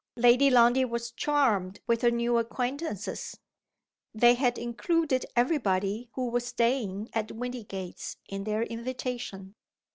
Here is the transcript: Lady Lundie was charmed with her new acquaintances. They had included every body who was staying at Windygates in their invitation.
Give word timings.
Lady 0.15 0.49
Lundie 0.49 0.83
was 0.83 1.11
charmed 1.11 1.79
with 1.85 2.01
her 2.01 2.09
new 2.09 2.39
acquaintances. 2.39 3.37
They 4.15 4.33
had 4.33 4.57
included 4.57 5.27
every 5.35 5.59
body 5.59 6.09
who 6.15 6.27
was 6.31 6.47
staying 6.47 7.09
at 7.13 7.31
Windygates 7.33 8.17
in 8.27 8.45
their 8.45 8.63
invitation. 8.63 9.53